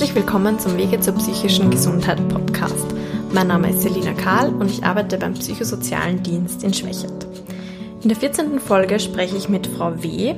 [0.00, 2.86] Herzlich willkommen zum Wege zur psychischen Gesundheit Podcast.
[3.34, 7.26] Mein Name ist Selina Karl und ich arbeite beim Psychosozialen Dienst in Schwächert.
[8.02, 8.60] In der 14.
[8.60, 10.36] Folge spreche ich mit Frau W.,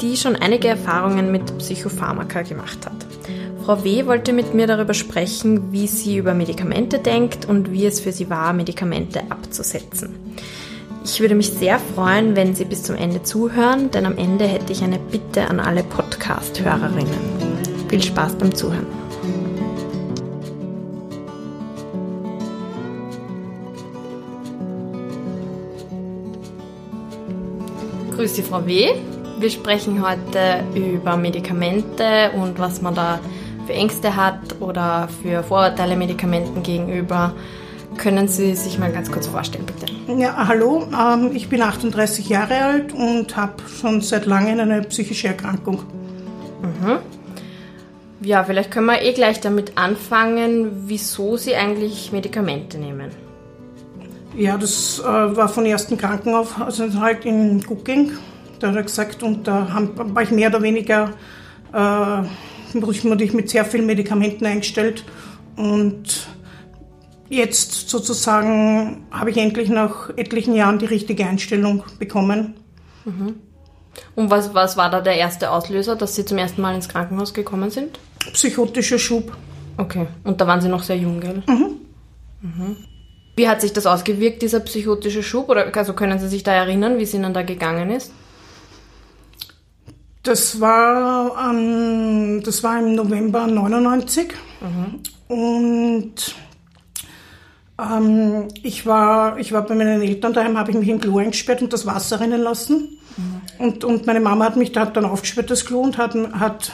[0.00, 3.04] die schon einige Erfahrungen mit Psychopharmaka gemacht hat.
[3.64, 4.06] Frau W.
[4.06, 8.30] wollte mit mir darüber sprechen, wie sie über Medikamente denkt und wie es für sie
[8.30, 10.14] war, Medikamente abzusetzen.
[11.04, 14.72] Ich würde mich sehr freuen, wenn Sie bis zum Ende zuhören, denn am Ende hätte
[14.72, 17.88] ich eine Bitte an alle Podcast-Hörerinnen.
[17.88, 18.99] Viel Spaß beim Zuhören.
[28.20, 28.90] Grüß Sie, Frau W.
[29.38, 33.18] Wir sprechen heute über Medikamente und was man da
[33.66, 37.32] für Ängste hat oder für Vorurteile Medikamenten gegenüber.
[37.96, 40.20] Können Sie sich mal ganz kurz vorstellen, bitte?
[40.20, 45.28] Ja, hallo, ähm, ich bin 38 Jahre alt und habe schon seit langem eine psychische
[45.28, 45.78] Erkrankung.
[46.60, 46.98] Mhm.
[48.20, 53.29] Ja, vielleicht können wir eh gleich damit anfangen, wieso Sie eigentlich Medikamente nehmen.
[54.36, 58.12] Ja, das äh, war von ersten Krankenauf, also halt in Cooking.
[58.58, 61.12] Da hat er gesagt, und da haben, war ich mehr oder weniger,
[61.72, 65.04] äh, wurde ich mit sehr vielen Medikamenten eingestellt.
[65.56, 66.28] Und
[67.28, 72.54] jetzt sozusagen habe ich endlich nach etlichen Jahren die richtige Einstellung bekommen.
[73.04, 73.36] Mhm.
[74.14, 77.34] Und was, was war da der erste Auslöser, dass Sie zum ersten Mal ins Krankenhaus
[77.34, 77.98] gekommen sind?
[78.32, 79.36] Psychotischer Schub.
[79.76, 81.42] Okay, und da waren Sie noch sehr jung, gell?
[81.46, 81.76] Mhm.
[82.42, 82.76] mhm.
[83.40, 85.48] Wie hat sich das ausgewirkt, dieser psychotische Schub?
[85.48, 88.12] Oder also können Sie sich da erinnern, wie es Ihnen da gegangen ist?
[90.22, 95.34] Das war, ähm, das war im November 99 mhm.
[95.34, 96.34] und
[97.80, 101.62] ähm, ich, war, ich war bei meinen Eltern daheim, habe ich mich im Klo eingesperrt
[101.62, 102.98] und das Wasser rinnen lassen.
[103.16, 103.40] Mhm.
[103.64, 106.72] Und, und meine Mama hat mich da dann aufgesperrt, das Klo, und hat, hat,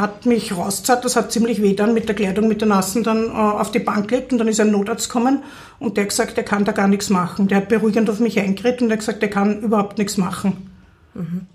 [0.00, 1.04] hat mich rausgezahlt.
[1.04, 3.80] Das hat ziemlich weh dann mit der Kleidung, mit der Nassen dann äh, auf die
[3.80, 5.42] Bank gelegt und dann ist ein Notarzt gekommen
[5.78, 7.48] und der hat gesagt, der kann da gar nichts machen.
[7.48, 10.70] Der hat beruhigend auf mich eingeredet und der hat gesagt, der kann überhaupt nichts machen.
[11.14, 11.46] Mhm.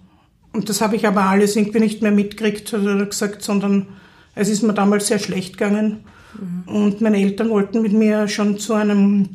[0.51, 3.87] Und das habe ich aber alles irgendwie nicht mehr mitgekriegt, hat er gesagt, sondern
[4.35, 6.03] es ist mir damals sehr schlecht gegangen.
[6.39, 6.75] Mhm.
[6.75, 9.29] Und meine Eltern wollten mit mir schon zu einem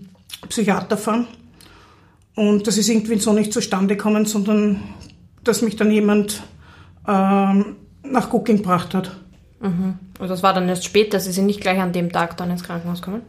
[0.49, 1.27] Psychiater fahren.
[2.35, 4.81] Und das ist irgendwie so nicht zustande gekommen, sondern
[5.43, 6.43] dass mich dann jemand
[7.09, 7.77] ähm,
[8.11, 9.17] nach Cooking gebracht hat.
[9.61, 9.99] Mhm.
[10.19, 12.63] Und das war dann erst später, Sie sind nicht gleich an dem Tag dann ins
[12.63, 13.23] Krankenhaus gekommen?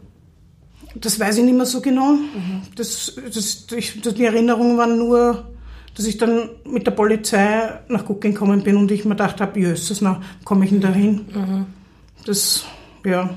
[0.96, 2.14] Das weiß ich nicht mehr so genau.
[2.14, 2.62] Mhm.
[2.76, 5.48] Das, das, ich, die Erinnerungen waren nur,
[5.96, 9.60] dass ich dann mit der Polizei nach Cooking gekommen bin und ich mir gedacht habe,
[9.60, 11.26] jösses, na, komme ich denn da hin?
[11.34, 11.66] Mhm.
[12.26, 12.66] Das,
[13.06, 13.30] ja.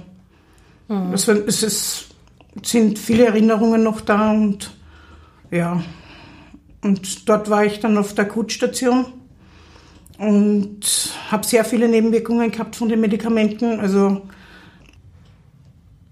[0.88, 1.12] Mhm.
[1.12, 2.06] Das, es ist,
[2.62, 4.72] sind viele Erinnerungen noch da und
[5.50, 5.82] ja.
[6.82, 9.06] Und dort war ich dann auf der Akutstation
[10.22, 10.81] und
[11.31, 13.81] habe sehr viele Nebenwirkungen gehabt von den Medikamenten.
[13.81, 14.22] Also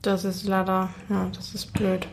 [0.02, 2.06] das ist leider, ja, das ist blöd.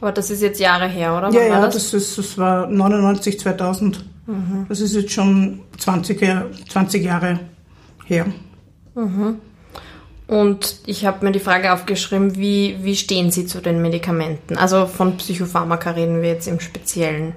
[0.00, 1.28] Aber das ist jetzt Jahre her, oder?
[1.28, 1.74] Wann ja, ja, das?
[1.74, 4.04] Das, ist, das war 99, 2000.
[4.26, 4.66] Mhm.
[4.68, 7.40] Das ist jetzt schon 20, 20 Jahre
[8.04, 8.26] her.
[8.94, 9.38] Mhm.
[10.26, 14.58] Und ich habe mir die Frage aufgeschrieben, wie, wie stehen Sie zu den Medikamenten?
[14.58, 17.32] Also von Psychopharmaka reden wir jetzt im Speziellen.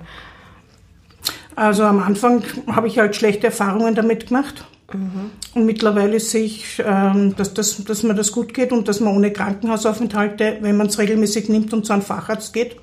[1.55, 4.65] Also am Anfang habe ich halt schlechte Erfahrungen damit gemacht.
[4.93, 5.31] Mhm.
[5.53, 9.15] Und mittlerweile sehe ich, ähm, dass, das, dass mir das gut geht und dass man
[9.15, 12.77] ohne Krankenhausaufenthalte, wenn man es regelmäßig nimmt und zu einem Facharzt geht,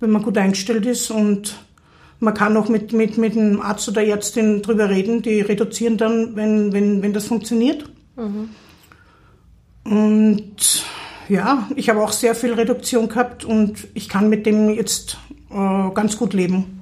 [0.00, 1.56] wenn man gut eingestellt ist und
[2.20, 6.36] man kann auch mit, mit, mit dem Arzt oder Ärztin drüber reden, die reduzieren dann,
[6.36, 7.84] wenn, wenn, wenn das funktioniert.
[8.16, 8.50] Mhm.
[9.84, 10.84] Und
[11.28, 15.18] ja, ich habe auch sehr viel Reduktion gehabt und ich kann mit dem jetzt
[15.50, 16.73] äh, ganz gut leben.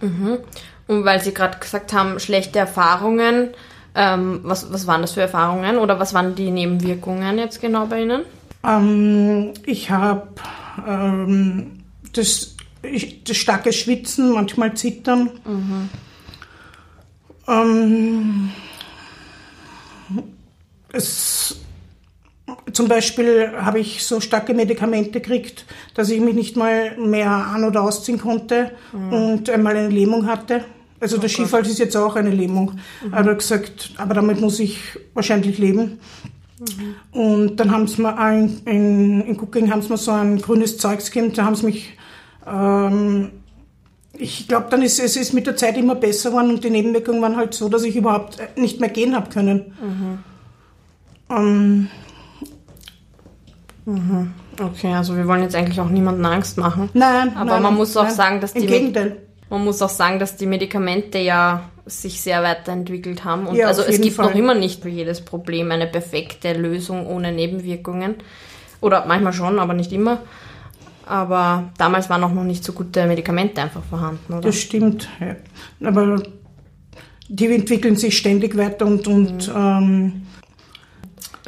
[0.00, 0.38] Mhm.
[0.86, 3.50] Und weil Sie gerade gesagt haben, schlechte Erfahrungen,
[3.94, 8.02] ähm, was, was waren das für Erfahrungen oder was waren die Nebenwirkungen jetzt genau bei
[8.02, 8.24] Ihnen?
[8.64, 10.28] Ähm, ich habe
[10.86, 12.56] ähm, das,
[13.24, 15.30] das starke Schwitzen, manchmal Zittern.
[15.44, 15.88] Mhm.
[17.48, 18.50] Ähm,
[20.92, 21.56] es
[22.72, 27.64] zum Beispiel habe ich so starke Medikamente gekriegt, dass ich mich nicht mal mehr an-
[27.64, 29.12] oder ausziehen konnte mhm.
[29.12, 30.64] und einmal eine Lähmung hatte.
[31.00, 32.72] Also oh der Skifall ist jetzt auch eine Lähmung.
[33.04, 33.12] Mhm.
[33.12, 34.78] Er hat gesagt, aber damit muss ich
[35.14, 36.00] wahrscheinlich leben.
[36.58, 37.20] Mhm.
[37.20, 40.78] Und dann haben sie mir in, in, in Cooking haben sie mir so ein grünes
[40.78, 41.96] Zeug gegeben, da haben sie mich,
[42.46, 43.30] ähm,
[44.12, 47.22] ich glaube, dann ist es ist mit der Zeit immer besser geworden und die Nebenwirkungen
[47.22, 49.72] waren halt so, dass ich überhaupt nicht mehr gehen habe können.
[49.80, 50.18] Mhm.
[51.30, 51.88] Ähm,
[53.88, 54.34] Mhm.
[54.60, 56.90] Okay, also wir wollen jetzt eigentlich auch niemanden Angst machen.
[56.92, 59.16] Nein, aber nein, man muss auch nein, sagen, dass die Gegenteil.
[59.48, 63.46] man muss auch sagen, dass die Medikamente ja sich sehr weiterentwickelt haben.
[63.46, 64.38] Und Ja, also es gibt noch Fall.
[64.38, 68.16] immer nicht für jedes Problem eine perfekte Lösung ohne Nebenwirkungen.
[68.82, 70.18] Oder manchmal schon, aber nicht immer.
[71.06, 74.42] Aber damals waren auch noch nicht so gute Medikamente einfach vorhanden, oder?
[74.42, 75.08] Das stimmt.
[75.18, 75.88] Ja.
[75.88, 76.22] Aber
[77.28, 80.26] die entwickeln sich ständig weiter und, und ähm,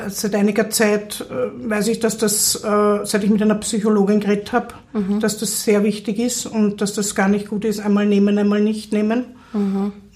[0.09, 4.53] seit einiger Zeit äh, weiß ich, dass das, äh, seit ich mit einer Psychologin geredet
[4.53, 4.75] habe,
[5.21, 8.61] dass das sehr wichtig ist und dass das gar nicht gut ist, einmal nehmen, einmal
[8.61, 9.25] nicht nehmen.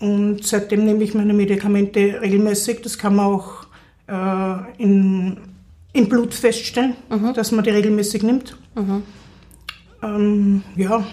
[0.00, 2.82] Und seitdem nehme ich meine Medikamente regelmäßig.
[2.82, 3.66] Das kann man auch
[4.06, 5.36] äh, in,
[5.92, 6.94] im Blut feststellen,
[7.34, 8.56] dass man die regelmäßig nimmt.
[10.02, 11.04] Ähm, ja,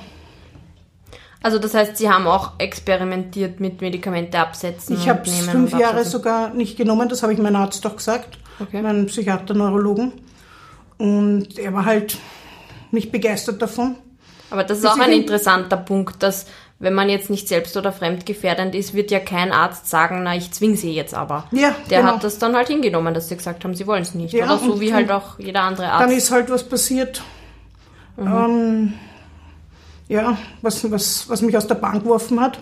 [1.44, 4.96] Also das heißt, Sie haben auch experimentiert mit Medikamente absetzen.
[4.96, 8.38] Ich habe es fünf Jahre sogar nicht genommen, das habe ich meinem Arzt doch gesagt,
[8.60, 8.82] Okay.
[8.82, 10.12] meinem Psychiater, Neurologen.
[11.00, 12.20] Und er war halt
[12.92, 13.96] nicht begeistert davon.
[14.52, 16.46] Aber das ist auch ein in- interessanter Punkt, dass
[16.78, 20.52] wenn man jetzt nicht selbst oder fremdgefährdend ist, wird ja kein Arzt sagen, na, ich
[20.52, 21.46] zwing sie jetzt aber.
[21.52, 22.14] Ja, Der genau.
[22.16, 24.34] hat das dann halt hingenommen, dass sie gesagt haben, sie wollen es nicht.
[24.34, 26.04] Ja, oder so wie halt auch jeder andere Arzt.
[26.04, 27.22] Dann ist halt was passiert.
[28.20, 28.94] Ähm,
[30.12, 32.60] ja, was, was, was mich aus der Bahn geworfen hat.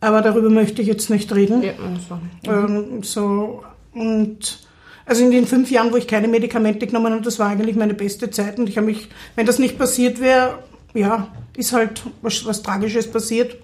[0.00, 1.62] Aber darüber möchte ich jetzt nicht reden.
[1.62, 2.20] ja, also.
[2.44, 3.64] Ähm, so,
[3.94, 4.58] und
[5.06, 7.94] also in den fünf Jahren, wo ich keine Medikamente genommen habe, das war eigentlich meine
[7.94, 8.58] beste Zeit.
[8.58, 10.58] Und ich habe mich, wenn das nicht passiert wäre,
[10.92, 13.56] ja, ist halt was, was Tragisches passiert.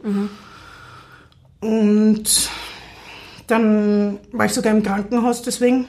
[1.60, 2.50] Und
[3.46, 5.86] dann war ich sogar im Krankenhaus deswegen.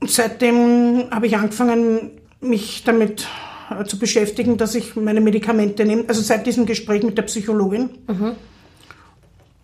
[0.00, 2.10] Und seitdem habe ich angefangen,
[2.40, 3.26] mich damit
[3.86, 6.04] zu beschäftigen, dass ich meine Medikamente nehme.
[6.08, 7.90] Also seit diesem Gespräch mit der Psychologin.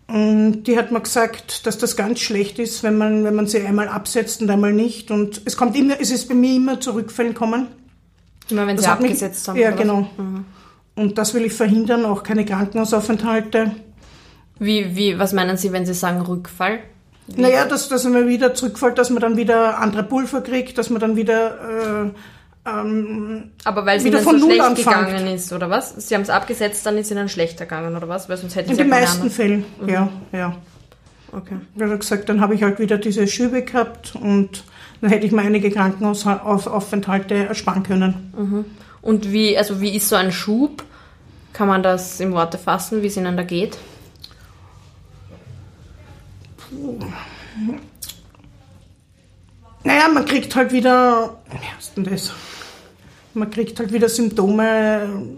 [0.07, 3.61] Und die hat mir gesagt, dass das ganz schlecht ist, wenn man, wenn man sie
[3.61, 5.11] einmal absetzt und einmal nicht.
[5.11, 7.67] Und es kommt immer, es ist bei mir immer zu Rückfällen kommen.
[8.49, 9.59] Immer wenn Das sie hat mich- abgesetzt haben.
[9.59, 10.07] Ja, genau.
[10.95, 13.71] Und das will ich verhindern, auch keine Krankenhausaufenthalte.
[14.59, 16.79] Wie, wie, was meinen Sie, wenn Sie sagen Rückfall?
[17.35, 21.01] Naja, dass, dass man wieder zurückfällt, dass man dann wieder andere Pulver kriegt, dass man
[21.01, 22.09] dann wieder, äh,
[22.67, 24.87] ähm, Aber weil es Wieder Ihnen von so schlecht anfängt.
[25.07, 25.95] gegangen ist, oder was?
[25.95, 28.27] Sie haben es abgesetzt, dann ist Ihnen schlechter gegangen, oder was?
[28.29, 30.55] Weil sonst hätten in Sie den meisten anderen- Fällen, ja, ja.
[31.31, 31.57] Okay.
[31.75, 34.63] Wie gesagt, dann habe ich halt wieder diese Schübe gehabt und
[35.01, 38.65] dann hätte ich mir einige Krankenhausaufenthalte ersparen können.
[39.01, 40.83] Und wie, also wie ist so ein Schub?
[41.53, 43.77] Kann man das in Worte fassen, wie es Ihnen da geht?
[49.83, 52.31] Naja, man kriegt halt wieder, wie heißt denn das?
[53.37, 55.37] Man kriegt halt wieder Symptome.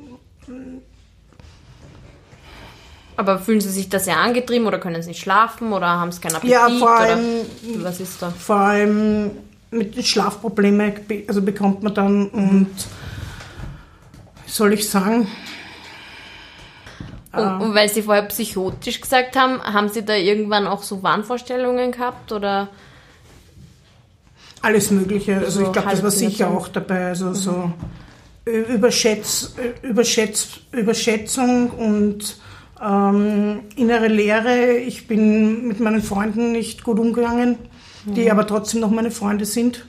[3.18, 6.22] Aber fühlen Sie sich da sehr angetrieben oder können Sie nicht schlafen oder haben Sie
[6.22, 6.54] keinen Appetit?
[6.54, 7.42] Ja, vor allem,
[7.76, 8.30] oder was ist da?
[8.30, 9.32] vor allem
[9.72, 10.94] mit Schlafproblemen
[11.28, 12.74] also bekommt man dann und
[14.46, 15.28] wie soll ich sagen,
[17.34, 21.92] Und, und weil Sie vorher psychotisch gesagt haben, haben Sie da irgendwann auch so Wahnvorstellungen
[21.92, 22.70] gehabt oder?
[24.62, 25.38] Alles Mögliche.
[25.38, 27.08] Also So ich glaube, das war sicher auch dabei.
[27.08, 27.72] Also so
[28.48, 32.38] Ö- Überschätz, Ö- Überschätz, Überschätzung und
[32.82, 34.78] ähm, innere Leere.
[34.78, 37.58] Ich bin mit meinen Freunden nicht gut umgegangen,
[38.06, 39.86] die aber trotzdem noch meine Freunde sind.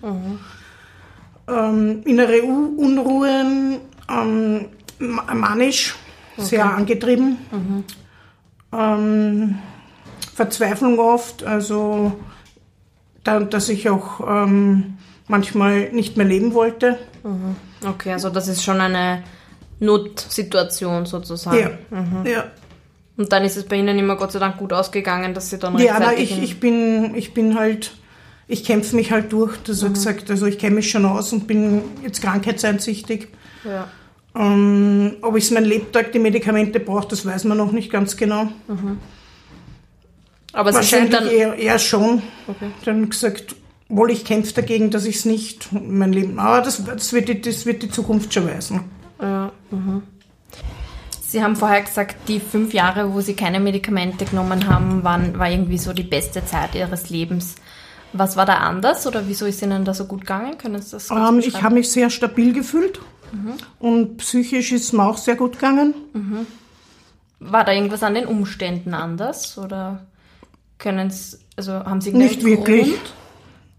[1.49, 3.79] Ähm, innere U Unruhen,
[4.09, 4.67] ähm,
[4.99, 5.95] ma- manisch,
[6.37, 7.39] sehr angetrieben.
[8.73, 9.59] Ähm,
[10.35, 12.13] Verzweiflung oft, also
[13.25, 14.99] dass ich auch ähm,
[15.29, 16.99] manchmal nicht mehr leben wollte.
[17.87, 19.23] Okay, also das ist schon eine
[19.79, 21.79] Notsituation sozusagen.
[22.25, 22.45] Ja, ja.
[23.17, 25.77] Und dann ist es bei Ihnen immer Gott sei Dank gut ausgegangen, dass Sie dann
[25.79, 27.93] ja rechtzeitig ich, ich, bin, ich bin halt,
[28.49, 31.47] ich kämpfe mich halt durch, das hat gesagt, also ich kenne mich schon aus und
[31.47, 33.29] bin jetzt krankheitseinsichtig.
[33.65, 33.89] ja.
[34.33, 38.17] Ähm, ob ich es mein Lebtag die Medikamente brauche, das weiß man noch nicht ganz
[38.17, 38.49] genau.
[40.53, 42.23] Aber Sie sind dann eher, eher schon.
[42.47, 42.71] Okay.
[42.85, 43.55] Dann gesagt,
[43.89, 46.39] wohl ich kämpfe dagegen, dass ich es nicht mein Leben.
[46.39, 48.85] Aber das, das, wird die, das wird die Zukunft schon weisen.
[49.21, 50.03] Ja, mhm.
[51.23, 55.49] Sie haben vorher gesagt, die fünf Jahre, wo Sie keine Medikamente genommen haben, waren, war
[55.49, 57.55] irgendwie so die beste Zeit Ihres Lebens.
[58.13, 60.59] Was war da anders oder wieso ist Ihnen da so gut gegangen?
[60.59, 63.01] Können Sie das Ähm, ich habe mich sehr stabil gefühlt
[63.33, 63.55] Mhm.
[63.79, 65.95] und psychisch ist mir auch sehr gut gegangen.
[67.39, 70.07] War da irgendwas an den Umständen anders oder
[70.81, 72.89] können Sie, also haben Sie Nicht wirklich.
[72.89, 73.15] Grund?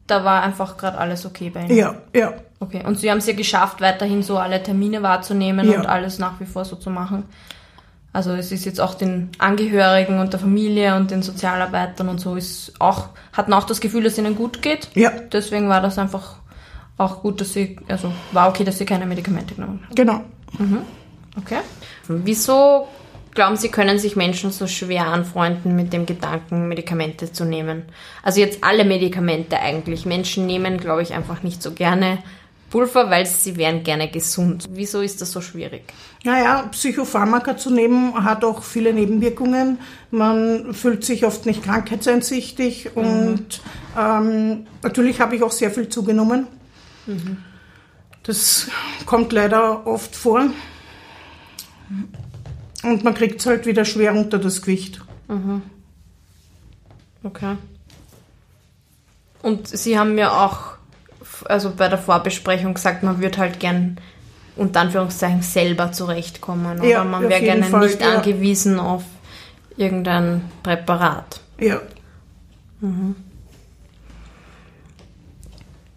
[0.08, 1.75] Da war einfach gerade alles okay bei Ihnen.
[1.75, 2.34] Ja, ja.
[2.60, 2.84] Okay.
[2.86, 5.79] Und Sie haben es ja geschafft, weiterhin so alle Termine wahrzunehmen Ja.
[5.79, 7.24] und alles nach wie vor so zu machen.
[8.13, 12.36] Also es ist jetzt auch den Angehörigen und der Familie und den Sozialarbeitern und so
[12.36, 14.89] ist auch, hatten auch das Gefühl, dass es ihnen gut geht.
[14.96, 16.36] Ja, Deswegen war das einfach
[16.98, 19.96] auch gut, dass sie, also war okay, dass sie keine Medikamente genommen haben.
[19.96, 20.22] genau.
[21.38, 21.60] Okay.
[22.10, 22.88] Wieso
[23.33, 27.83] glauben Sie, können sich Menschen so schwer anfreunden mit dem Gedanken, Medikamente zu nehmen?
[28.23, 30.05] Also jetzt alle Medikamente eigentlich.
[30.05, 32.19] Menschen nehmen, glaube ich, einfach nicht so gerne
[32.71, 34.69] Pulver, weil sie wären gerne gesund.
[34.71, 35.83] Wieso ist das so schwierig?
[36.23, 39.77] Naja, Psychopharmaka zu nehmen hat auch viele Nebenwirkungen.
[40.09, 43.01] Man fühlt sich oft nicht krankheitseinsichtig mhm.
[43.01, 43.61] und
[44.00, 46.47] ähm, natürlich habe ich auch sehr viel zugenommen.
[47.07, 47.38] Mhm.
[48.23, 48.67] Das
[49.05, 50.45] kommt leider oft vor.
[52.83, 55.01] Und man kriegt es halt wieder schwer unter das Gewicht.
[55.27, 55.61] Mhm.
[57.23, 57.57] Okay.
[59.41, 60.71] Und Sie haben mir auch
[61.45, 63.97] also bei der Vorbesprechung gesagt, man würde halt gern
[64.55, 66.79] unter Anführungszeichen selber zurechtkommen.
[66.79, 68.15] Oder ja, man wäre gerne Fall, nicht ja.
[68.15, 69.03] angewiesen auf
[69.77, 71.39] irgendein Präparat.
[71.59, 71.81] Ja.
[72.81, 73.15] Mhm.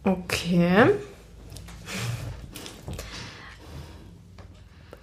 [0.04, 0.90] Okay.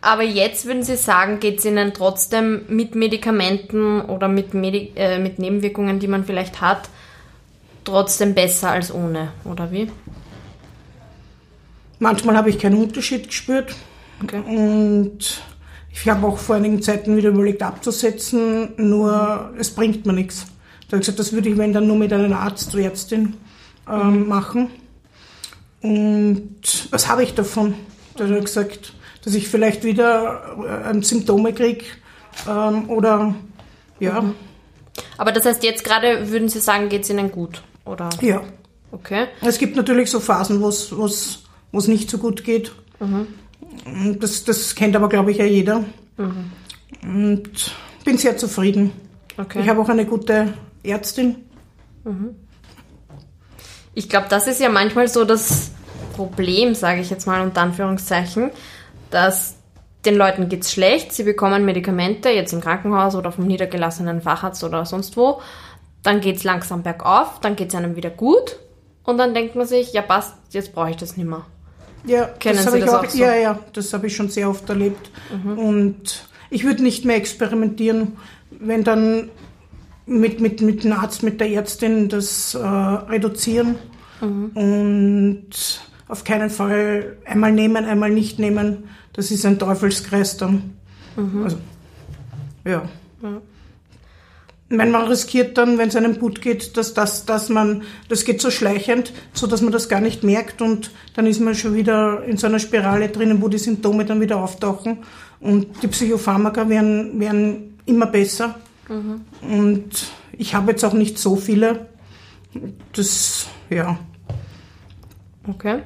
[0.01, 5.19] Aber jetzt würden Sie sagen, geht es Ihnen trotzdem mit Medikamenten oder mit, Medi äh,
[5.19, 6.89] mit Nebenwirkungen, die man vielleicht hat,
[7.83, 9.91] trotzdem besser als ohne, oder wie?
[11.99, 13.75] Manchmal habe ich keinen Unterschied gespürt.
[14.23, 14.39] Okay.
[14.39, 15.41] Und
[15.91, 20.47] ich habe auch vor einigen Zeiten wieder überlegt abzusetzen, nur es bringt mir nichts.
[20.87, 23.35] Da habe ich gesagt, das würde ich, wenn dann nur mit einem Arzt oder Ärztin
[23.87, 24.27] ähm, mhm.
[24.27, 24.69] machen.
[25.81, 27.75] Und was habe ich davon?
[28.15, 28.93] Da hat er gesagt,
[29.23, 31.85] dass ich vielleicht wieder äh, Symptome kriege
[32.47, 33.35] ähm, oder
[33.99, 34.21] ja.
[34.21, 34.35] Mhm.
[35.17, 38.09] Aber das heißt, jetzt gerade würden Sie sagen, geht es Ihnen gut, oder?
[38.21, 38.41] Ja.
[38.91, 39.27] Okay.
[39.41, 42.73] Es gibt natürlich so Phasen, wo es nicht so gut geht.
[42.99, 43.27] Mhm.
[44.19, 45.85] Das, das kennt aber, glaube ich, ja jeder.
[46.17, 46.51] Mhm.
[47.03, 48.91] Und bin sehr zufrieden.
[49.37, 49.61] Okay.
[49.61, 51.37] Ich habe auch eine gute Ärztin.
[52.03, 52.35] Mhm.
[53.93, 55.71] Ich glaube, das ist ja manchmal so das
[56.15, 58.51] Problem, sage ich jetzt mal unter Anführungszeichen,
[59.11, 59.55] dass
[60.05, 64.63] den Leuten geht es schlecht, sie bekommen Medikamente, jetzt im Krankenhaus oder vom niedergelassenen Facharzt
[64.63, 65.41] oder sonst wo,
[66.01, 68.57] dann geht es langsam bergauf, dann geht es einem wieder gut
[69.03, 71.45] und dann denkt man sich, ja passt, jetzt brauche ich das nicht mehr.
[72.05, 73.17] Ja, Kennen das habe ich auch, auch so?
[73.19, 75.11] ja, ja, das habe ich schon sehr oft erlebt.
[75.31, 75.57] Mhm.
[75.59, 78.17] Und ich würde nicht mehr experimentieren,
[78.49, 79.29] wenn dann
[80.07, 83.75] mit, mit, mit dem Arzt, mit der Ärztin das äh, reduzieren
[84.19, 84.51] mhm.
[84.55, 85.49] und
[86.11, 88.89] auf keinen Fall einmal nehmen, einmal nicht nehmen.
[89.13, 90.75] Das ist ein Teufelskreis dann.
[91.15, 91.43] Mhm.
[91.43, 91.57] Also,
[92.65, 92.83] ja.
[93.23, 93.41] ja.
[94.67, 98.41] Wenn man riskiert dann, wenn es einem gut geht, dass, dass, dass man, das geht
[98.41, 102.23] so schleichend, so dass man das gar nicht merkt und dann ist man schon wieder
[102.25, 104.99] in so einer Spirale drinnen, wo die Symptome dann wieder auftauchen
[105.39, 108.55] und die Psychopharmaka werden, werden immer besser.
[108.89, 109.21] Mhm.
[109.41, 111.87] Und ich habe jetzt auch nicht so viele.
[112.93, 113.97] Das, ja.
[115.47, 115.83] Okay.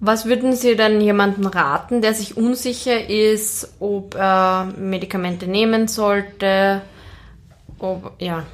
[0.00, 6.82] Was würden Sie denn jemandem raten, der sich unsicher ist, ob er Medikamente nehmen sollte?
[7.80, 8.44] Ob, ja,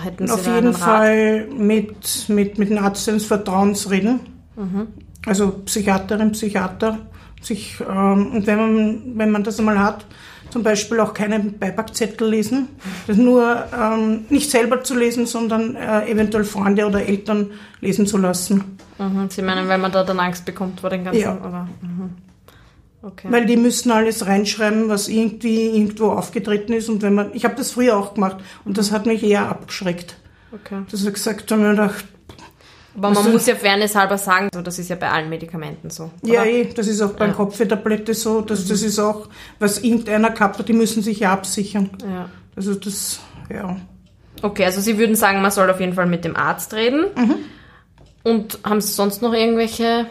[0.00, 4.20] hätten Sie Auf jeden Fall mit, mit, mit einem Arzt seines Vertrauens reden.
[4.56, 4.88] Mhm.
[5.24, 6.98] Also Psychiaterin, Psychiater.
[7.40, 10.04] Sich, ähm, und wenn man, wenn man das einmal hat,
[10.52, 12.68] zum Beispiel auch keinen Beipackzettel lesen.
[13.06, 18.18] Das nur ähm, nicht selber zu lesen, sondern äh, eventuell Freunde oder Eltern lesen zu
[18.18, 18.76] lassen.
[18.98, 21.22] Mhm, Sie meinen, weil man da dann Angst bekommt vor den ganzen...
[21.22, 21.36] Ja.
[21.36, 22.10] Oder, mhm.
[23.00, 23.28] okay.
[23.30, 26.90] Weil die müssen alles reinschreiben, was irgendwie irgendwo aufgetreten ist.
[26.90, 30.16] Und wenn man, ich habe das früher auch gemacht und das hat mich eher abgeschreckt.
[30.52, 30.82] Okay.
[30.90, 32.04] Dass ich gesagt habe, mir gedacht,
[32.96, 36.10] aber man muss ja fairness halber sagen, so, das ist ja bei allen Medikamenten so.
[36.22, 36.32] Oder?
[36.32, 37.32] Ja, eh, das ist auch bei ja.
[37.32, 38.42] Kopfwehtablette so.
[38.42, 38.68] Das, mhm.
[38.68, 41.90] das ist auch, was irgendeiner gehabt hat, die müssen sich ja absichern.
[42.02, 42.28] Ja.
[42.54, 43.20] Also das,
[43.50, 43.76] ja.
[44.42, 47.06] Okay, also Sie würden sagen, man soll auf jeden Fall mit dem Arzt reden.
[47.16, 47.34] Mhm.
[48.24, 50.06] Und haben Sie sonst noch irgendwelche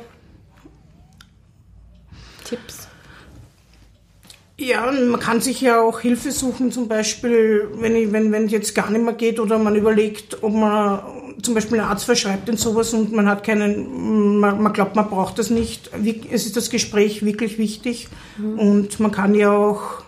[4.62, 8.76] Ja, man kann sich ja auch Hilfe suchen, zum Beispiel, wenn, ich, wenn, wenn jetzt
[8.76, 11.02] gar nicht mehr geht oder man überlegt, ob man
[11.42, 15.10] zum Beispiel ein Arzt verschreibt denn sowas und man hat keinen, man, man, glaubt, man
[15.10, 15.90] braucht das nicht.
[16.32, 18.60] Es ist das Gespräch wirklich wichtig mhm.
[18.60, 20.04] und man kann ja auch,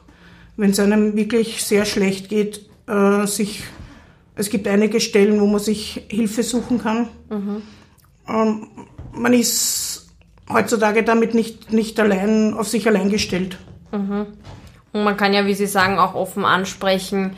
[0.55, 3.63] wenn es einem wirklich sehr schlecht geht, äh, sich,
[4.35, 7.07] es gibt einige Stellen, wo man sich Hilfe suchen kann.
[7.31, 7.61] Mhm.
[8.29, 8.67] Ähm,
[9.13, 10.11] man ist
[10.47, 13.57] heutzutage damit nicht, nicht allein, auf sich allein gestellt.
[13.93, 14.27] Mhm.
[14.91, 17.35] Und man kann ja, wie Sie sagen, auch offen ansprechen,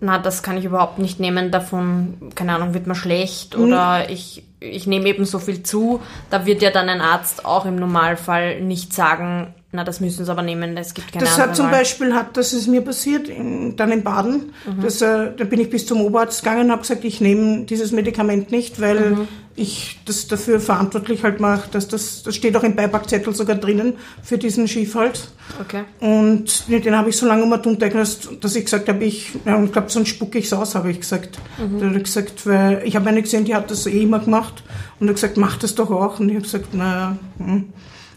[0.00, 3.64] na, das kann ich überhaupt nicht nehmen, davon, keine Ahnung, wird mir schlecht mhm.
[3.64, 6.00] oder ich, ich nehme eben so viel zu.
[6.30, 10.30] Da wird ja dann ein Arzt auch im Normalfall nicht sagen, na, das müssen sie
[10.30, 11.78] aber nehmen, es gibt keine Das hat zum Wahl.
[11.78, 14.52] Beispiel, hat, das ist mir passiert, in, dann in Baden.
[14.66, 14.82] Mhm.
[14.82, 17.90] Das, äh, da bin ich bis zum Oberarzt gegangen und habe gesagt, ich nehme dieses
[17.90, 19.28] Medikament nicht, weil mhm.
[19.56, 23.94] Ich das dafür verantwortlich halt mache, dass das, das steht auch im Beipackzettel sogar drinnen
[24.22, 25.28] für diesen Schiefhalt.
[25.60, 25.84] Okay.
[26.00, 29.70] Und den habe ich so lange mal dass, dass ich gesagt habe, ich, ja, ich
[29.70, 31.38] glaube, sonst spucke ich es aus, habe ich gesagt.
[31.58, 31.78] Mhm.
[31.78, 34.64] Da hat gesagt, weil ich habe eine gesehen, die hat das eh immer gemacht
[34.98, 36.18] und hat gesagt, mach das doch auch.
[36.18, 37.16] Und ich habe gesagt, naja.
[37.38, 37.72] Hm.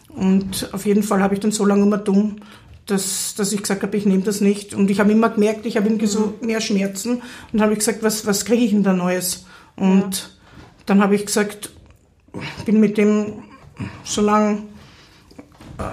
[0.10, 2.38] Und auf jeden Fall habe ich dann so lange mal dumm,
[2.88, 4.74] dass, dass ich gesagt habe, ich nehme das nicht.
[4.74, 6.48] Und ich habe immer gemerkt, ich habe irgendwie so mhm.
[6.48, 7.22] mehr Schmerzen.
[7.54, 9.46] Und habe ich gesagt, was, was kriege ich denn da Neues?
[9.76, 10.37] Und ja.
[10.88, 11.70] Dann habe ich gesagt,
[12.66, 13.44] bin mit dem
[14.04, 14.64] so lange,
[15.78, 15.84] äh,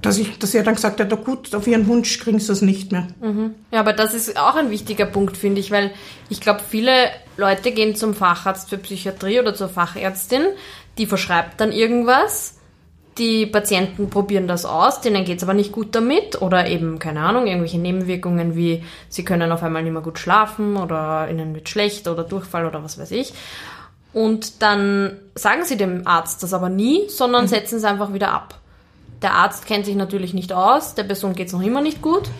[0.00, 2.62] dass, ich, dass er dann gesagt hat, oh gut, auf ihren Wunsch kriegen sie das
[2.62, 3.08] nicht mehr.
[3.20, 3.54] Mhm.
[3.72, 5.90] Ja, aber das ist auch ein wichtiger Punkt, finde ich, weil
[6.28, 6.92] ich glaube, viele
[7.36, 10.42] Leute gehen zum Facharzt für Psychiatrie oder zur Fachärztin,
[10.98, 12.54] die verschreibt dann irgendwas
[13.18, 17.20] die Patienten probieren das aus, denen geht es aber nicht gut damit oder eben, keine
[17.20, 21.68] Ahnung, irgendwelche Nebenwirkungen wie sie können auf einmal nicht mehr gut schlafen oder ihnen wird
[21.68, 23.32] schlecht oder Durchfall oder was weiß ich.
[24.14, 27.48] Und dann sagen sie dem Arzt das aber nie, sondern mhm.
[27.48, 28.60] setzen es einfach wieder ab.
[29.22, 32.30] Der Arzt kennt sich natürlich nicht aus, der Person geht es noch immer nicht gut.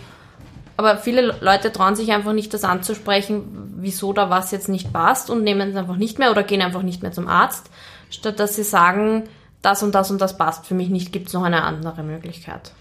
[0.77, 3.43] Aber viele Leute trauen sich einfach nicht, das anzusprechen,
[3.77, 6.81] wieso da was jetzt nicht passt und nehmen es einfach nicht mehr oder gehen einfach
[6.81, 7.69] nicht mehr zum Arzt,
[8.09, 9.23] statt dass sie sagen,
[9.61, 12.71] das und das und das passt für mich nicht, gibt es noch eine andere Möglichkeit?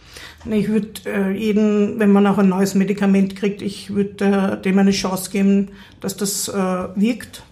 [0.45, 4.79] Ich würde äh, jeden, wenn man auch ein neues Medikament kriegt, ich würde äh, dem
[4.79, 5.71] eine Chance geben,
[6.01, 7.43] dass das äh, wirkt.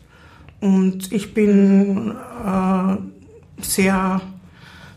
[0.63, 2.97] Und ich bin äh,
[3.61, 4.21] sehr,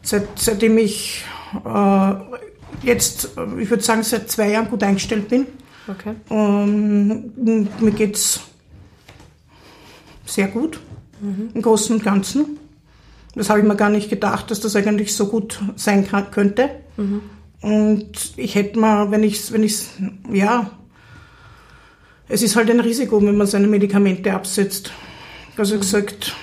[0.04, 1.26] seit, seitdem ich
[1.66, 2.14] äh,
[2.84, 5.48] jetzt, ich würde sagen, seit zwei Jahren gut eingestellt bin.
[5.88, 6.14] Okay.
[6.30, 7.32] Ähm,
[7.80, 8.42] mir geht's
[10.24, 10.80] sehr gut,
[11.20, 11.50] mhm.
[11.56, 12.60] im Großen und Ganzen.
[13.34, 16.70] Das habe ich mir gar nicht gedacht, dass das eigentlich so gut sein kann, könnte.
[16.96, 17.22] Mhm.
[17.62, 19.88] Und ich hätte mal, wenn ich wenn ich
[20.32, 20.70] ja,
[22.28, 24.92] es ist halt ein Risiko, wenn man seine Medikamente absetzt.
[25.58, 26.36] Also gesagt,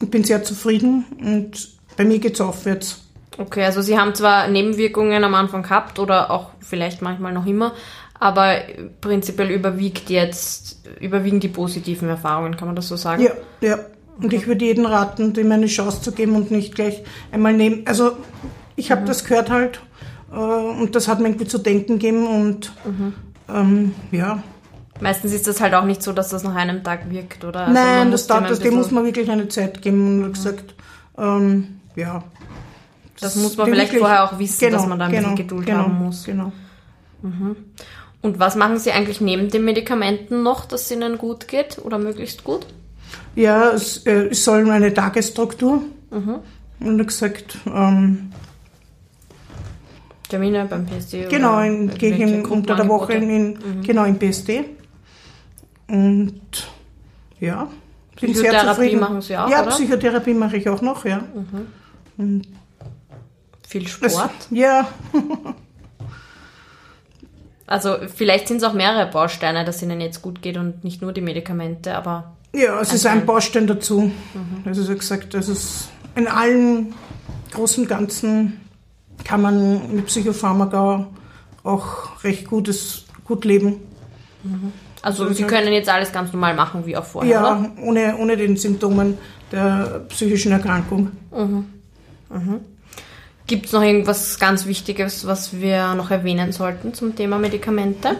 [0.00, 3.02] ich bin sehr zufrieden und bei mir geht es aufwärts.
[3.38, 7.74] Okay, also Sie haben zwar Nebenwirkungen am Anfang gehabt oder auch vielleicht manchmal noch immer,
[8.18, 8.58] aber
[9.00, 13.22] prinzipiell überwiegt jetzt, überwiegen die positiven Erfahrungen, kann man das so sagen?
[13.22, 13.78] Ja, ja.
[14.20, 17.02] Und ich würde jeden raten, dem eine Chance zu geben und nicht gleich
[17.32, 17.82] einmal nehmen.
[17.86, 18.12] Also
[18.76, 19.06] ich habe mhm.
[19.06, 19.80] das gehört halt
[20.30, 23.14] äh, und das hat mir irgendwie zu denken gegeben und mhm.
[23.48, 24.42] ähm, ja.
[25.02, 27.66] Meistens ist das halt auch nicht so, dass das nach einem Tag wirkt, oder?
[27.66, 30.74] Also Nein, das dauert, das, dem muss man wirklich eine Zeit geben und gesagt,
[31.18, 32.22] ähm, ja.
[33.18, 35.22] Das, das muss man vielleicht wirklich, vorher auch wissen, genau, dass man da ein genau,
[35.30, 36.22] bisschen Geduld genau, haben muss.
[36.22, 36.52] Genau.
[37.22, 37.56] Mhm.
[38.20, 41.98] Und was machen Sie eigentlich neben den Medikamenten noch, dass es Ihnen gut geht oder
[41.98, 42.64] möglichst gut?
[43.34, 45.82] Ja, es, äh, es soll eine Tagesstruktur.
[46.12, 46.36] Mhm.
[46.78, 48.30] Und gesagt, ähm,
[50.28, 51.26] Termine beim PSD?
[51.28, 53.82] Genau, in, ich unter der Woche in, in mhm.
[53.82, 54.64] genau im PSD.
[55.92, 56.40] Und
[57.38, 57.68] ja,
[58.18, 58.98] bin sehr zufrieden.
[58.98, 59.72] machen Sie auch, Ja, oder?
[59.72, 61.18] Psychotherapie mache ich auch noch, ja.
[61.18, 61.66] Mhm.
[62.16, 62.48] Und
[63.68, 64.30] Viel Sport?
[64.50, 64.88] Es, ja.
[67.66, 71.12] also vielleicht sind es auch mehrere Bausteine, dass Ihnen jetzt gut geht und nicht nur
[71.12, 74.00] die Medikamente, aber ja, es ist ein Baustein dazu.
[74.00, 74.62] Mhm.
[74.64, 76.94] Also wie gesagt, das ist in allen
[77.50, 78.60] großen Ganzen
[79.24, 81.06] kann man mit Psychopharmaka
[81.64, 83.76] auch recht gutes, gut leben.
[85.02, 87.70] Also Sie können jetzt alles ganz normal machen, wie auch vorher, Ja, oder?
[87.82, 89.18] Ohne, ohne den Symptomen
[89.50, 91.10] der psychischen Erkrankung.
[91.32, 91.66] Mhm.
[92.30, 92.60] Mhm.
[93.48, 98.16] Gibt es noch irgendwas ganz Wichtiges, was wir noch erwähnen sollten zum Thema Medikamente?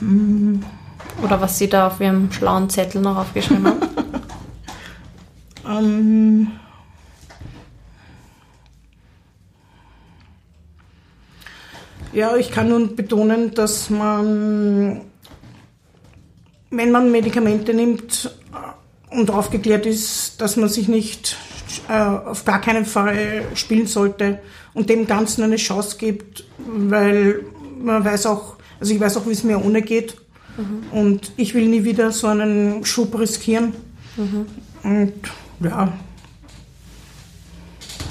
[0.00, 0.62] Mhm.
[1.22, 3.80] Oder was Sie da auf Ihrem schlauen Zettel noch aufgeschrieben haben?
[5.86, 6.48] ähm,
[12.12, 15.02] ja, ich kann nun betonen, dass man,
[16.70, 18.34] wenn man Medikamente nimmt
[19.10, 21.36] und aufgeklärt ist, dass man sich nicht
[21.88, 24.40] äh, auf gar keinen Fall spielen sollte
[24.74, 27.44] und dem Ganzen eine Chance gibt, weil
[27.80, 30.16] man weiß auch, also ich weiß auch, wie es mir ohne geht.
[30.56, 30.98] Mhm.
[30.98, 33.74] Und ich will nie wieder so einen Schub riskieren.
[34.16, 34.46] Mhm.
[34.82, 35.12] Und
[35.60, 35.92] ja,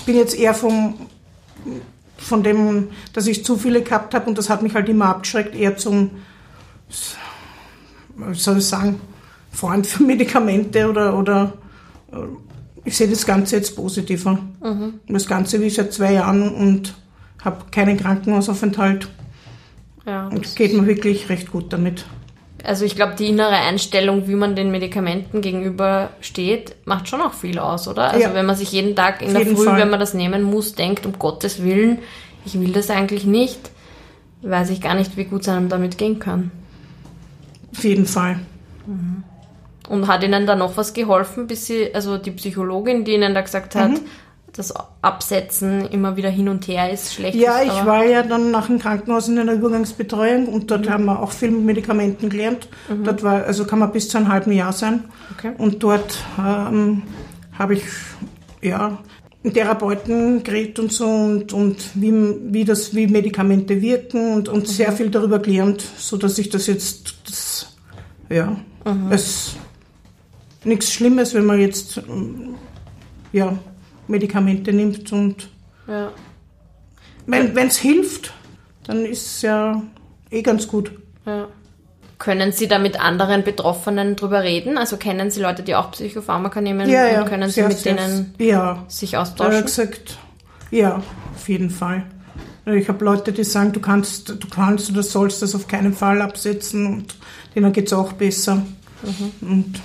[0.06, 0.96] bin jetzt eher vom,
[2.30, 5.56] von dem, dass ich zu viele gehabt habe und das hat mich halt immer abgeschreckt,
[5.56, 6.12] eher zum,
[8.16, 9.02] wie soll ich sagen,
[9.52, 11.54] Freund für Medikamente oder, oder
[12.86, 14.40] ich sehe das Ganze jetzt positiver.
[14.64, 15.00] Mhm.
[15.08, 16.96] Das Ganze wie seit zwei Jahren und
[17.44, 19.10] habe keinen Krankenhausaufenthalt.
[20.06, 22.06] Ja, und geht mir wirklich recht gut damit
[22.70, 27.34] also ich glaube, die innere Einstellung, wie man den Medikamenten gegenüber steht, macht schon auch
[27.34, 28.12] viel aus, oder?
[28.12, 28.34] Also ja.
[28.36, 29.80] wenn man sich jeden Tag in Auf der Früh, Fall.
[29.80, 31.98] wenn man das nehmen muss, denkt, um Gottes Willen,
[32.46, 33.72] ich will das eigentlich nicht,
[34.44, 36.52] weiß ich gar nicht, wie gut es einem damit gehen kann.
[37.76, 38.40] Auf jeden Fall.
[38.86, 39.24] Mhm.
[39.90, 43.42] Und hat Ihnen da noch was geholfen, bis Sie, also die Psychologin, die Ihnen da
[43.42, 44.02] gesagt hat, Mhm.
[44.54, 47.36] Das Absetzen immer wieder hin und her ist schlecht.
[47.36, 51.06] Ja, ist, ich war ja dann nach dem Krankenhaus in einer Übergangsbetreuung und dort haben
[51.06, 52.68] wir auch viel mit Medikamenten gelernt.
[53.04, 55.06] Dort war, also kann man bis zu einem halben Jahr sein.
[55.38, 55.54] Okay.
[55.58, 57.04] Und dort ähm,
[57.58, 57.84] habe ich
[58.62, 58.98] ja
[59.44, 62.12] einen Therapeuten geredet und so und, und wie,
[62.52, 66.68] wie das, wie Medikamente wirken und, und sehr viel darüber gelernt, so dass ich das
[66.68, 67.78] jetzt, das,
[68.30, 68.58] ja,
[69.10, 69.56] es
[70.64, 72.02] nichts Schlimmes, wenn man jetzt
[73.32, 73.58] ja
[74.10, 75.50] Medikamente nimmt und
[75.88, 76.12] Ja.
[77.26, 78.34] wenn es hilft,
[78.86, 79.82] dann ist es ja
[80.32, 80.92] eh ganz gut.
[81.26, 81.48] Ja.
[82.18, 84.78] Können Sie da mit anderen Betroffenen drüber reden?
[84.78, 87.22] Also kennen Sie Leute, die auch Psychopharmaka nehmen Ja, ja.
[87.22, 88.84] und können Sie sehr, mit sehr, denen ja.
[88.90, 89.62] sich austauschen?
[89.64, 90.18] gesagt,
[90.70, 91.02] ja,
[91.36, 92.04] auf jeden Fall.
[92.66, 96.22] Ich habe Leute, die sagen, du kannst, du kannst oder sollst das auf keinen Fall
[96.22, 97.16] absetzen und
[97.56, 98.64] denen geht's auch besser.
[99.42, 99.80] Und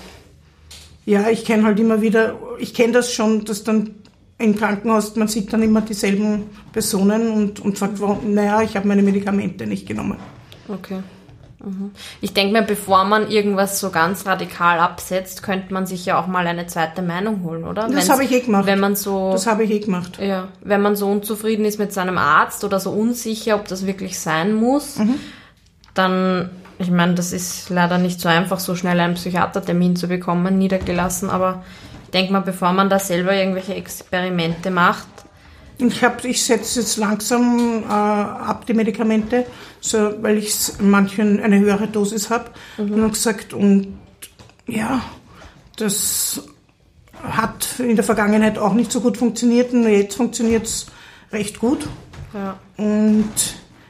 [1.07, 3.95] ja, ich kenne halt immer wieder, ich kenne das schon, dass dann
[4.39, 9.03] im Krankenhaus, man sieht dann immer dieselben Personen und, und sagt, naja, ich habe meine
[9.03, 10.17] Medikamente nicht genommen.
[10.69, 10.99] Okay.
[11.65, 11.93] Mhm.
[12.21, 16.27] Ich denke mir, bevor man irgendwas so ganz radikal absetzt, könnte man sich ja auch
[16.27, 17.89] mal eine zweite Meinung holen, oder?
[17.89, 18.67] Das habe ich eh gemacht.
[18.67, 20.19] Wenn man so, Das habe ich eh gemacht.
[20.21, 24.19] ja, wenn man so unzufrieden ist mit seinem Arzt oder so unsicher, ob das wirklich
[24.19, 25.15] sein muss, Mhm.
[25.95, 30.59] dann, ich meine, das ist leider nicht so einfach, so schnell einen Psychiatertermin zu bekommen,
[30.59, 31.63] niedergelassen, aber
[32.15, 35.09] denke mal, bevor man da selber irgendwelche Experimente macht,
[35.79, 39.45] Ich, hab, ich setze jetzt langsam äh, ab die Medikamente,
[39.81, 42.51] so, weil ich manchen eine höhere Dosis habe.
[42.79, 43.99] Und hab gesagt, und
[44.69, 45.03] ja,
[45.77, 46.43] das
[47.23, 50.87] hat in der Vergangenheit auch nicht so gut funktioniert und jetzt funktioniert es
[51.33, 51.89] recht gut.
[52.33, 53.33] ja, Und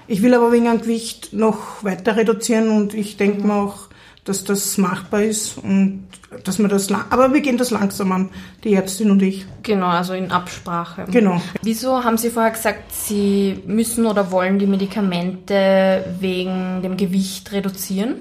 [0.07, 3.89] ich will aber wegen dem Gewicht noch weiter reduzieren und ich denke mir auch,
[4.25, 6.07] dass das machbar ist und
[6.45, 8.31] dass wir das, lang- aber wir gehen das langsam an,
[8.65, 9.45] die Ärztin und ich.
[9.63, 11.05] genau, also in Absprache.
[11.11, 11.41] Genau.
[11.63, 18.17] Wieso haben Sie vorher gesagt, Sie müssen oder wollen die Medikamente wegen dem Gewicht reduzieren?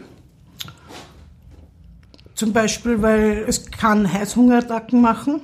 [2.36, 5.40] Zum Beispiel, weil es kann Heißhungerattacken machen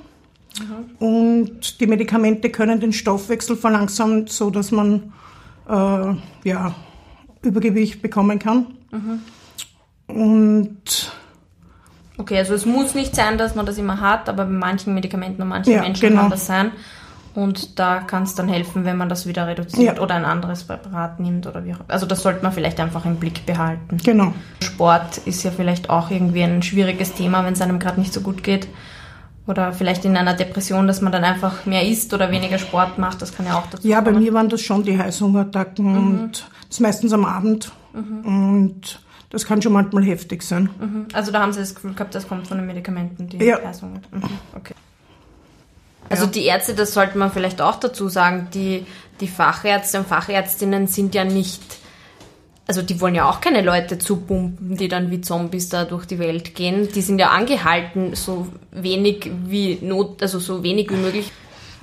[0.98, 5.12] und die Medikamente können den Stoffwechsel verlangsamen, so dass man
[5.68, 6.74] äh, ja,
[7.42, 8.66] Übergewicht bekommen kann.
[10.14, 11.12] Und
[12.18, 15.40] Okay, also es muss nicht sein, dass man das immer hat, aber bei manchen Medikamenten
[15.40, 16.22] und manchen Ja, Menschen genau.
[16.22, 16.72] kann das sein.
[17.34, 20.02] Und da kann es dann helfen, wenn man das wieder reduziert Ja.
[20.02, 23.16] oder ein anderes Präparat nimmt oder wie auch Also das sollte man vielleicht einfach im
[23.16, 23.96] Blick behalten.
[24.04, 24.34] genau.
[24.62, 28.20] Sport ist ja vielleicht auch irgendwie ein schwieriges Thema, wenn es einem gerade nicht so
[28.20, 28.68] gut geht.
[29.46, 33.22] Oder vielleicht in einer Depression, dass man dann einfach mehr isst oder weniger Sport macht.
[33.22, 34.22] Das kann ja auch dazu Ja, bei kommen.
[34.22, 37.72] mir waren das schon die Heißhungerattacken und das ist meistens am Abend.
[37.94, 40.68] Und das kann schon manchmal heftig sein.
[40.80, 41.06] Mhm.
[41.12, 43.58] Also da haben Sie das Gefühl gehabt, das kommt von den Medikamenten, die Ja.
[43.64, 44.00] Heißhunger.
[44.10, 44.22] Mhm.
[44.56, 44.74] Okay.
[46.08, 48.84] Also die Ärzte, das sollte man vielleicht auch dazu sagen, die,
[49.20, 51.62] die Fachärzte und Fachärztinnen sind ja nicht,
[52.66, 56.18] also die wollen ja auch keine Leute zupumpen, die dann wie Zombies da durch die
[56.18, 56.88] Welt gehen.
[56.92, 61.30] Die sind ja angehalten, so wenig wie not, also so wenig wie möglich.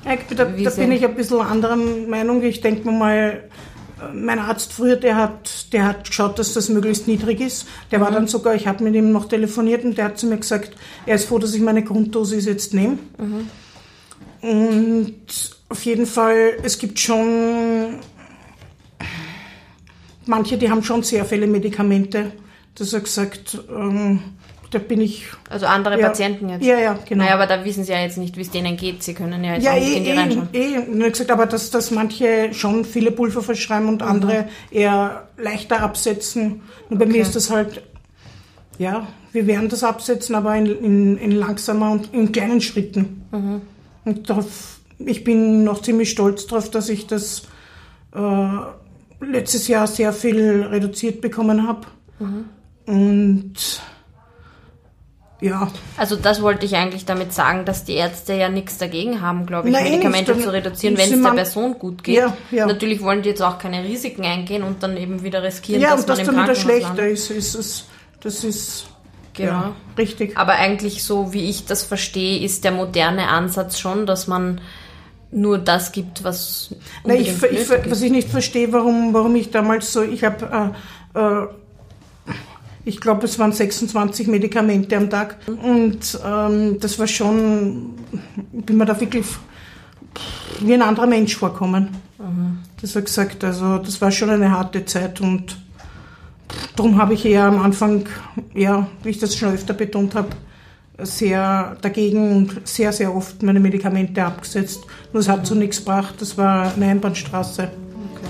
[0.03, 2.43] Ja, Da, da bin ich ein bisschen anderer Meinung.
[2.43, 3.43] Ich denke mir mal,
[4.13, 7.67] mein Arzt früher, der hat, der hat geschaut, dass das möglichst niedrig ist.
[7.91, 10.37] Der war dann sogar, ich habe mit ihm noch telefoniert und der hat zu mir
[10.37, 12.99] gesagt, er ist froh, dass ich meine Grunddosis jetzt nehme.
[14.41, 15.17] Und
[15.69, 17.95] auf jeden Fall, es gibt schon
[20.25, 22.31] manche, die haben schon sehr viele Medikamente.
[22.75, 24.19] Das hat gesagt, ähm,
[24.71, 25.25] da bin ich.
[25.49, 26.07] Also andere Ja.
[26.07, 26.65] Patienten jetzt.
[26.65, 27.23] Ja, ja, genau.
[27.23, 29.01] Naja, aber da wissen sie ja jetzt nicht, wie es denen geht.
[29.03, 30.49] Sie können ja jetzt Ja, auch nicht eh, in die reinschauen.
[30.53, 30.77] eh, eh.
[30.79, 35.27] Und er hat gesagt, aber dass, dass manche schon viele Pulver verschreiben und andere eher
[35.37, 36.61] leichter absetzen.
[36.89, 37.81] Und bei mir ist das halt,
[38.77, 43.23] ja, wir werden das absetzen, aber in, in, in langsamer und in kleinen Schritten.
[44.05, 47.43] Und darauf, ich bin noch ziemlich stolz darauf, dass ich das
[48.15, 51.87] äh, letztes Jahr sehr viel reduziert bekommen habe.
[52.85, 53.53] Und
[55.39, 59.45] ja, Also das wollte ich eigentlich damit sagen, dass die Ärzte ja nichts dagegen haben,
[59.45, 60.43] glaube ich, Nein, eh Medikamente nicht.
[60.43, 62.15] zu reduzieren, wenn es der Person gut geht.
[62.15, 62.65] Ja, ja.
[62.65, 66.01] Natürlich wollen die jetzt auch keine Risiken eingehen und dann eben wieder riskieren, ja dass
[66.01, 67.85] und dass man dann im wieder Krankenhaus schlechter ist, ist es,
[68.21, 68.87] das ist
[69.37, 69.51] Genau.
[69.51, 70.35] ja, richtig.
[70.35, 74.59] Aber eigentlich so, wie ich das verstehe, ist der moderne Ansatz schon, dass man
[75.31, 76.73] nur das gibt, was
[77.05, 80.73] Na, ich, ich, was ich nicht verstehe, warum, warum ich damals so, ich habe,
[81.13, 81.47] äh, äh,
[82.87, 87.95] ich glaube, es waren 26 Medikamente am Tag und ähm, das war schon,
[88.53, 89.25] ich bin mir da wirklich
[90.61, 91.89] wie ein anderer Mensch vorkommen.
[92.81, 95.57] Das hat gesagt, also das war schon eine harte Zeit und
[96.75, 98.07] darum habe ich eher am Anfang,
[98.53, 100.29] ja, wie ich das schon öfter betont habe,
[100.99, 104.81] sehr dagegen und sehr, sehr oft meine Medikamente abgesetzt.
[105.11, 107.63] Nur es hat so nichts gebracht, das war eine Einbahnstraße.
[108.13, 108.29] Okay.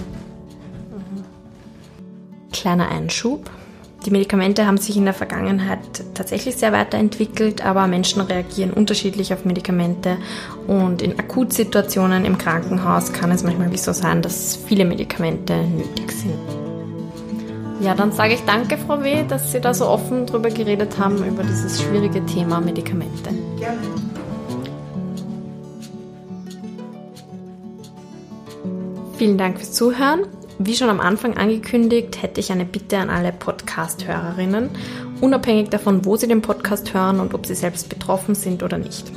[0.92, 1.24] Mhm.
[2.52, 3.50] Kleiner Einschub.
[4.08, 5.80] Die Medikamente haben sich in der Vergangenheit
[6.14, 10.16] tatsächlich sehr weiterentwickelt, aber Menschen reagieren unterschiedlich auf Medikamente
[10.66, 16.10] und in Akutsituationen im Krankenhaus kann es manchmal wie so sein, dass viele Medikamente nötig
[16.14, 16.40] sind.
[17.82, 21.18] Ja, dann sage ich danke, Frau W., dass Sie da so offen drüber geredet haben,
[21.28, 23.32] über dieses schwierige Thema Medikamente.
[23.60, 23.78] Gerne.
[29.18, 30.22] Vielen Dank fürs Zuhören.
[30.60, 33.32] Wie schon am Anfang angekündigt, hätte ich eine Bitte an alle
[33.78, 34.72] Podcast-Hörerinnen,
[35.22, 39.12] unabhängig davon, wo Sie den Podcast hören und ob Sie selbst betroffen sind oder nicht.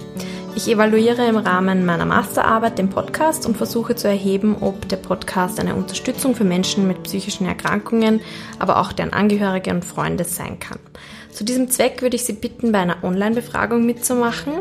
[0.54, 5.58] Ich evaluiere im Rahmen meiner Masterarbeit den Podcast und versuche zu erheben, ob der Podcast
[5.60, 8.20] eine Unterstützung für Menschen mit psychischen Erkrankungen,
[8.58, 10.78] aber auch deren Angehörige und Freunde sein kann.
[11.32, 14.52] Zu diesem Zweck würde ich Sie bitten, bei einer Online-Befragung mitzumachen.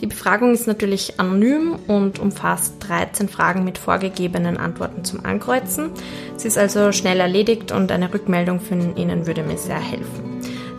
[0.00, 5.90] Die Befragung ist natürlich anonym und umfasst 13 Fragen mit vorgegebenen Antworten zum Ankreuzen.
[6.36, 10.32] Sie ist also schnell erledigt und eine Rückmeldung von Ihnen würde mir sehr helfen.